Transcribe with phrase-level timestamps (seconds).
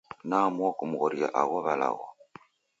[0.27, 2.07] Naamua kumghoria agho walagho.